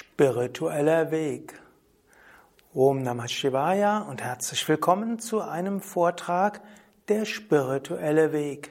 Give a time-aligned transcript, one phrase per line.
[0.00, 1.60] Spiritueller Weg.
[2.72, 6.62] Om Namah Shivaya und herzlich willkommen zu einem Vortrag
[7.08, 8.70] Der spirituelle Weg.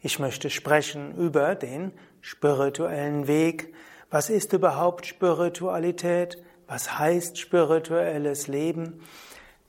[0.00, 1.90] Ich möchte sprechen über den
[2.20, 3.74] spirituellen Weg.
[4.10, 6.40] Was ist überhaupt Spiritualität?
[6.68, 9.00] Was heißt spirituelles Leben?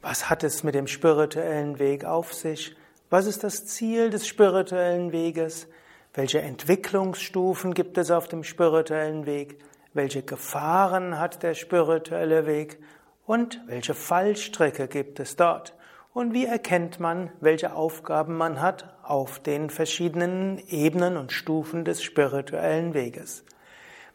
[0.03, 2.75] Was hat es mit dem spirituellen Weg auf sich?
[3.09, 5.67] Was ist das Ziel des spirituellen Weges?
[6.13, 9.59] Welche Entwicklungsstufen gibt es auf dem spirituellen Weg?
[9.93, 12.79] Welche Gefahren hat der spirituelle Weg
[13.25, 15.75] und welche Fallstrecke gibt es dort?
[16.13, 22.03] Und wie erkennt man, welche Aufgaben man hat auf den verschiedenen Ebenen und Stufen des
[22.03, 23.45] spirituellen Weges.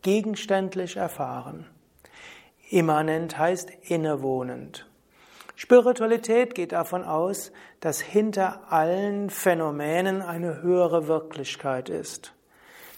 [0.00, 1.66] gegenständlich erfahren.
[2.70, 4.89] Immanent heißt innewohnend.
[5.62, 12.32] Spiritualität geht davon aus, dass hinter allen Phänomenen eine höhere Wirklichkeit ist.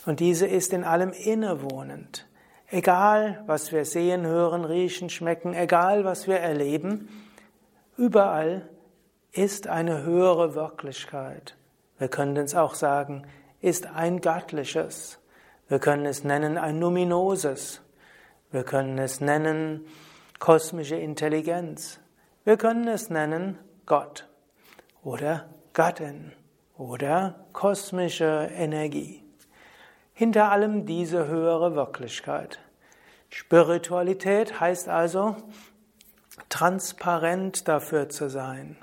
[0.06, 2.28] Und diese ist in allem innewohnend.
[2.69, 7.09] Egal, was wir sehen, hören, riechen, schmecken, egal, was wir erleben,
[7.97, 8.69] überall
[9.33, 11.56] ist eine höhere Wirklichkeit.
[11.99, 13.27] Wir können es auch sagen,
[13.61, 15.19] ist ein göttliches.
[15.67, 17.83] Wir können es nennen ein numinoses.
[18.53, 19.84] Wir können es nennen
[20.39, 21.99] kosmische Intelligenz.
[22.44, 24.28] Wir können es nennen Gott
[25.04, 26.32] oder Gattin
[26.76, 29.22] oder kosmische Energie.
[30.12, 32.58] Hinter allem diese höhere Wirklichkeit.
[33.28, 35.36] Spiritualität heißt also,
[36.48, 38.76] transparent dafür zu sein.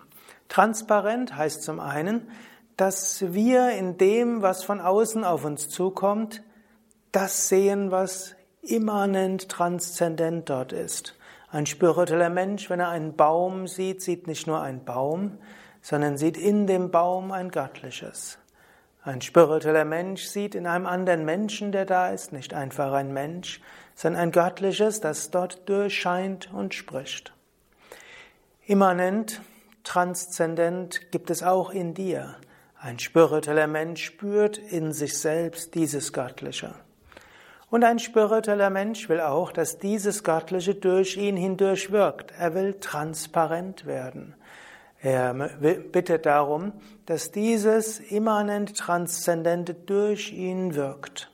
[0.47, 2.31] Transparent heißt zum einen,
[2.77, 6.43] dass wir in dem, was von außen auf uns zukommt,
[7.11, 11.19] das sehen, was immanent transzendent dort ist.
[11.51, 15.39] Ein spiritueller Mensch, wenn er einen Baum sieht, sieht nicht nur einen Baum,
[15.81, 18.37] sondern sieht in dem Baum ein Göttliches.
[19.01, 23.61] Ein spiritueller Mensch sieht in einem anderen Menschen, der da ist, nicht einfach ein Mensch,
[23.95, 27.33] sondern ein Göttliches, das dort durchscheint und spricht.
[28.65, 29.41] Immanent,
[29.83, 32.35] transzendent gibt es auch in dir.
[32.79, 36.75] Ein spiritueller Mensch spürt in sich selbst dieses Göttliche.
[37.69, 42.33] Und ein spiritueller Mensch will auch, dass dieses Göttliche durch ihn hindurch wirkt.
[42.38, 44.36] Er will transparent werden.
[45.01, 46.74] Er bittet darum,
[47.06, 51.31] dass dieses immanent Transzendente durch ihn wirkt.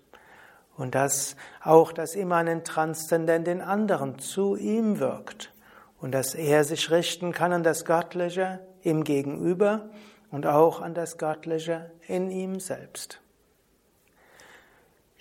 [0.78, 5.54] Und dass auch das immanent Transzendente in anderen zu ihm wirkt.
[6.02, 9.90] Und dass er sich richten kann an das Göttliche im Gegenüber
[10.31, 13.22] und auch an das Göttliche in ihm selbst.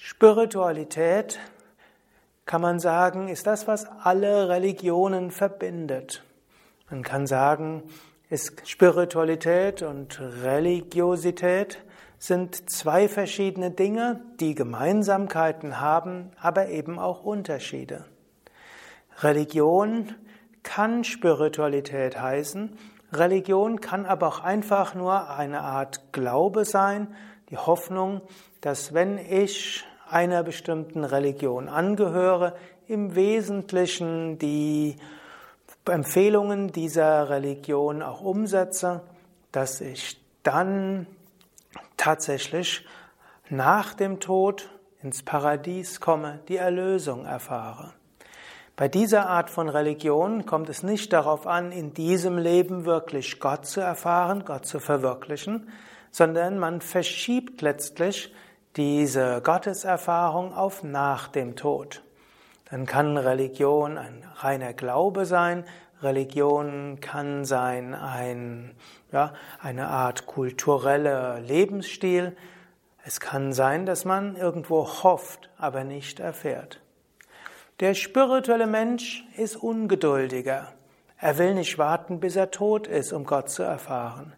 [0.06, 1.40] Spiritualität,
[2.44, 6.22] kann man sagen, ist das, was alle Religionen verbindet.
[6.90, 7.84] Man kann sagen,
[8.28, 11.82] ist Spiritualität und Religiosität
[12.18, 18.04] sind zwei verschiedene Dinge, die Gemeinsamkeiten haben, aber eben auch Unterschiede.
[19.22, 20.14] Religion
[20.62, 22.76] kann Spiritualität heißen.
[23.10, 27.14] Religion kann aber auch einfach nur eine Art Glaube sein,
[27.48, 28.20] die Hoffnung,
[28.60, 32.54] dass wenn ich einer bestimmten Religion angehöre,
[32.86, 34.96] im Wesentlichen die
[35.86, 39.02] Empfehlungen dieser Religion auch umsetze,
[39.52, 41.06] dass ich dann
[41.96, 42.86] tatsächlich
[43.48, 44.70] nach dem Tod
[45.02, 47.92] ins Paradies komme, die Erlösung erfahre.
[48.76, 53.66] Bei dieser Art von Religion kommt es nicht darauf an, in diesem Leben wirklich Gott
[53.66, 55.68] zu erfahren, Gott zu verwirklichen,
[56.10, 58.34] sondern man verschiebt letztlich
[58.76, 62.02] diese Gotteserfahrung auf nach dem Tod.
[62.70, 65.64] Dann kann Religion ein reiner Glaube sein,
[66.02, 68.72] Religion kann sein ein,
[69.12, 69.32] ja,
[69.62, 72.36] eine Art kultureller Lebensstil,
[73.06, 76.80] es kann sein, dass man irgendwo hofft, aber nicht erfährt.
[77.80, 80.72] Der spirituelle Mensch ist ungeduldiger.
[81.18, 84.32] Er will nicht warten, bis er tot ist, um Gott zu erfahren.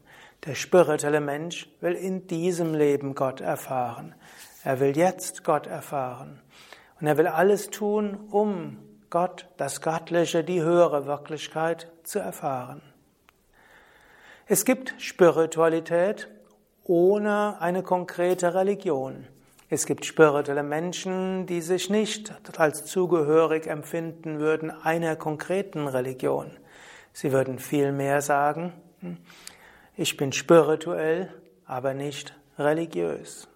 [0.44, 4.14] Der spirituelle Mensch will in diesem Leben Gott erfahren.
[4.62, 6.40] Er will jetzt Gott erfahren.
[7.00, 8.78] Und er will alles tun, um
[9.10, 12.82] Gott, das Göttliche, die höhere Wirklichkeit zu erfahren.
[14.46, 16.28] Es gibt Spiritualität
[16.84, 19.26] ohne eine konkrete Religion.
[19.68, 26.52] Es gibt spirituelle Menschen, die sich nicht als zugehörig empfinden würden einer konkreten Religion.
[27.12, 29.18] Sie würden vielmehr sagen, hm,
[29.96, 31.32] ich bin spirituell,
[31.64, 33.48] aber nicht religiös.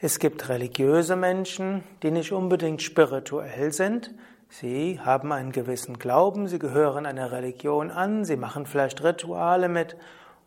[0.00, 4.14] Es gibt religiöse Menschen, die nicht unbedingt spirituell sind.
[4.48, 9.96] Sie haben einen gewissen Glauben, sie gehören einer Religion an, sie machen vielleicht Rituale mit,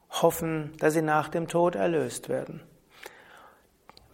[0.09, 2.61] hoffen, dass sie nach dem Tod erlöst werden.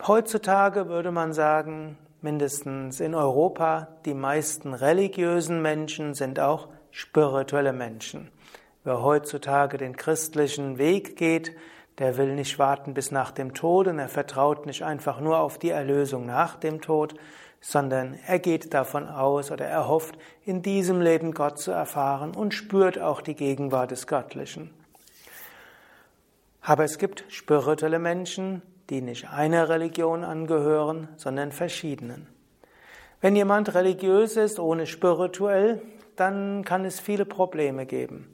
[0.05, 8.29] Heutzutage würde man sagen, mindestens in Europa, die meisten religiösen Menschen sind auch spirituelle Menschen.
[8.87, 11.51] Wer heutzutage den christlichen Weg geht,
[11.97, 15.59] der will nicht warten bis nach dem Tod und er vertraut nicht einfach nur auf
[15.59, 17.15] die Erlösung nach dem Tod,
[17.59, 22.53] sondern er geht davon aus oder er hofft, in diesem Leben Gott zu erfahren und
[22.53, 24.69] spürt auch die Gegenwart des Göttlichen.
[26.61, 32.29] Aber es gibt spirituelle Menschen, die nicht einer Religion angehören, sondern verschiedenen.
[33.19, 35.81] Wenn jemand religiös ist, ohne spirituell,
[36.15, 38.33] dann kann es viele Probleme geben.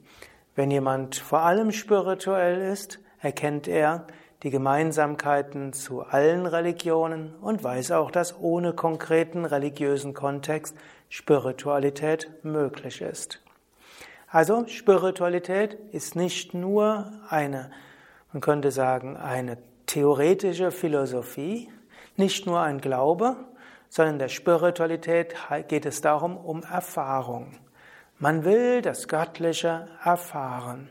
[0.56, 4.06] Wenn jemand vor allem spirituell ist, erkennt er
[4.44, 10.76] die Gemeinsamkeiten zu allen Religionen und weiß auch, dass ohne konkreten religiösen Kontext
[11.08, 13.40] Spiritualität möglich ist.
[14.28, 17.70] Also Spiritualität ist nicht nur eine,
[18.32, 21.70] man könnte sagen, eine theoretische Philosophie,
[22.16, 23.36] nicht nur ein Glaube,
[23.88, 25.34] sondern der Spiritualität
[25.68, 27.58] geht es darum, um Erfahrung.
[28.18, 30.90] Man will das Göttliche erfahren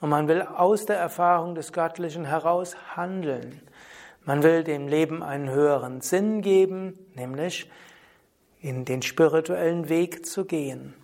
[0.00, 3.60] und man will aus der Erfahrung des Göttlichen heraus handeln.
[4.24, 7.70] Man will dem Leben einen höheren Sinn geben, nämlich
[8.60, 10.94] in den spirituellen Weg zu gehen.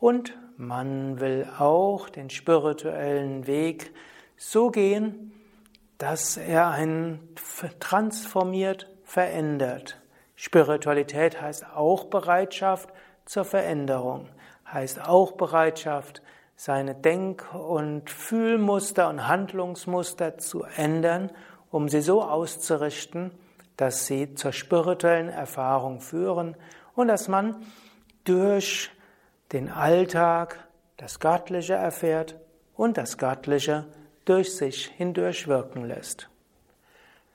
[0.00, 3.92] Und man will auch den spirituellen Weg
[4.36, 5.32] so gehen,
[5.98, 7.20] dass er einen
[7.80, 10.00] transformiert, verändert.
[10.34, 12.90] Spiritualität heißt auch Bereitschaft
[13.24, 14.28] zur Veränderung,
[14.72, 16.22] heißt auch Bereitschaft,
[16.56, 21.30] seine Denk- und Fühlmuster und Handlungsmuster zu ändern,
[21.70, 23.30] um sie so auszurichten,
[23.76, 26.56] dass sie zur spirituellen Erfahrung führen
[26.94, 27.56] und dass man
[28.24, 28.90] durch
[29.52, 32.36] den Alltag das Göttliche erfährt
[32.74, 33.86] und das Göttliche
[34.24, 36.30] durch sich hindurch wirken lässt.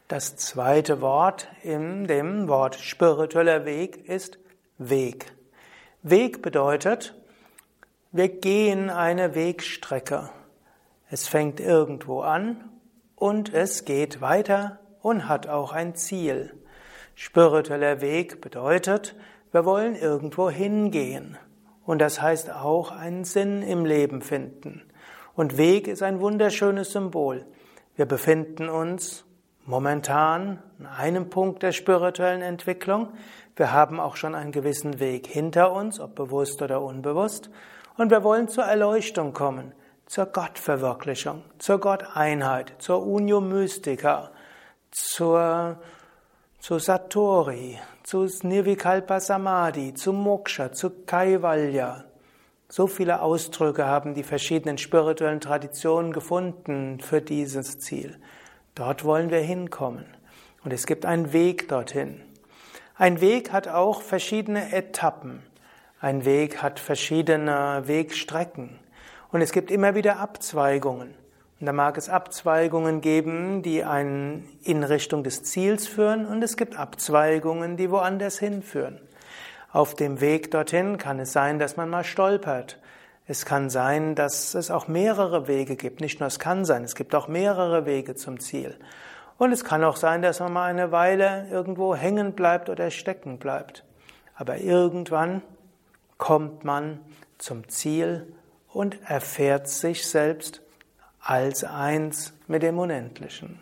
[0.07, 4.39] Das zweite Wort in dem Wort spiritueller Weg ist
[4.77, 5.31] Weg.
[6.01, 7.13] Weg bedeutet,
[8.13, 10.29] wir gehen eine Wegstrecke.
[11.09, 12.69] Es fängt irgendwo an
[13.15, 16.53] und es geht weiter und hat auch ein Ziel.
[17.15, 19.15] Spiritueller Weg bedeutet,
[19.51, 21.37] wir wollen irgendwo hingehen.
[21.85, 24.83] Und das heißt auch einen Sinn im Leben finden.
[25.33, 27.45] Und Weg ist ein wunderschönes Symbol.
[27.95, 29.23] Wir befinden uns
[29.65, 33.09] momentan an einem Punkt der spirituellen Entwicklung.
[33.55, 37.49] Wir haben auch schon einen gewissen Weg hinter uns, ob bewusst oder unbewusst.
[37.97, 39.73] Und wir wollen zur Erleuchtung kommen,
[40.05, 44.31] zur Gottverwirklichung, zur Gotteinheit, zur Unio Mystica,
[44.91, 45.77] zur,
[46.59, 52.05] zu Satori, zu Nirvikalpa Samadhi, zu Moksha, zu Kaivalya,
[52.73, 58.17] so viele Ausdrücke haben die verschiedenen spirituellen Traditionen gefunden für dieses Ziel.
[58.75, 60.05] Dort wollen wir hinkommen.
[60.63, 62.21] Und es gibt einen Weg dorthin.
[62.95, 65.43] Ein Weg hat auch verschiedene Etappen.
[66.03, 68.79] Ein Weg hat verschiedene Wegstrecken.
[69.31, 71.13] Und es gibt immer wieder Abzweigungen.
[71.59, 76.57] Und da mag es Abzweigungen geben, die einen in Richtung des Ziels führen, und es
[76.57, 78.99] gibt Abzweigungen, die woanders hinführen.
[79.71, 82.79] Auf dem Weg dorthin kann es sein, dass man mal stolpert.
[83.27, 86.01] Es kann sein, dass es auch mehrere Wege gibt.
[86.01, 88.75] Nicht nur es kann sein, es gibt auch mehrere Wege zum Ziel.
[89.37, 93.37] Und es kann auch sein, dass man mal eine Weile irgendwo hängen bleibt oder stecken
[93.37, 93.85] bleibt.
[94.33, 95.43] Aber irgendwann
[96.21, 96.99] kommt man
[97.39, 98.31] zum Ziel
[98.69, 100.61] und erfährt sich selbst
[101.19, 103.59] als eins mit dem Unendlichen.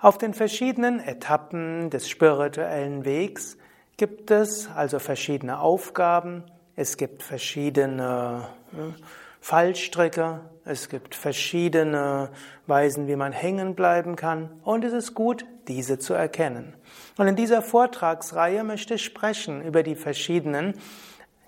[0.00, 3.56] Auf den verschiedenen Etappen des spirituellen Wegs
[3.96, 6.42] gibt es also verschiedene Aufgaben,
[6.74, 8.94] es gibt verschiedene ne,
[9.40, 12.30] Fallstricke, es gibt verschiedene
[12.66, 16.74] Weisen, wie man hängen bleiben kann und es ist gut, diese zu erkennen.
[17.18, 20.74] Und in dieser Vortragsreihe möchte ich sprechen über die verschiedenen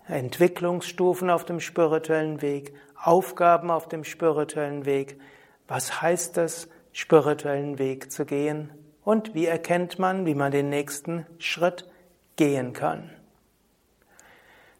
[0.08, 5.20] Entwicklungsstufen auf dem spirituellen Weg, Aufgaben auf dem spirituellen Weg.
[5.68, 8.70] Was heißt es, spirituellen Weg zu gehen?
[9.02, 11.88] Und wie erkennt man, wie man den nächsten Schritt
[12.37, 13.11] gehen kann?